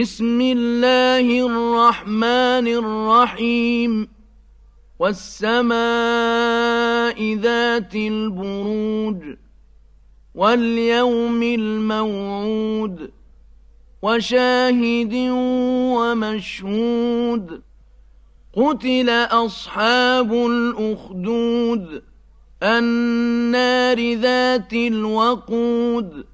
بسم 0.00 0.40
الله 0.40 1.46
الرحمن 1.46 2.66
الرحيم. 2.68 4.08
والسماء 4.98 5.74
ذات 7.34 7.94
البروج 7.94 9.22
واليوم 10.34 11.42
الموعود 11.42 13.10
وشاهد 14.02 15.14
ومشهود. 15.96 17.62
قتل 18.56 19.10
أصحاب 19.10 20.32
الأخدود 20.32 22.02
النار 22.62 24.14
ذات 24.14 24.72
الوقود. 24.72 26.33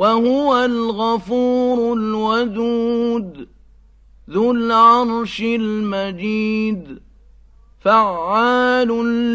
وهو 0.00 0.64
الغفور 0.64 1.92
الودود 1.92 3.48
ذو 4.30 4.50
العرش 4.50 5.40
المجيد 5.40 6.98
فعال 7.80 8.88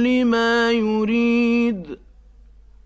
لما 0.03 0.71
يريد. 0.71 1.97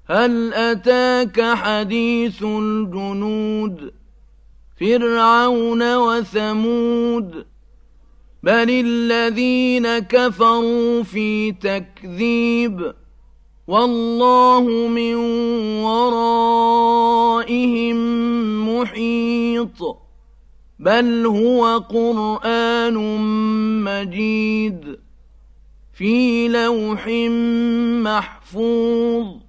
هل 0.05 0.53
أتاك 0.53 1.41
حديث 1.41 2.43
الجنود؟ 2.43 3.91
فرعون 4.79 5.95
وثمود 5.95 7.45
بل 8.43 8.69
الذين 8.69 9.99
كفروا 9.99 11.03
في 11.03 11.51
تكذيب 11.51 12.93
والله 13.67 14.61
من 14.87 15.15
ورائهم 15.83 16.08
محيط 18.81 19.97
بل 20.79 21.25
هو 21.25 21.77
قرآن 21.77 22.93
مجيد 23.83 24.99
في 25.93 26.47
لوح 26.47 27.07
محفوظ. 28.03 29.48